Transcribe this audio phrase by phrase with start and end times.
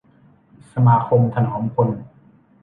[0.71, 1.89] สมาคมถนอมพล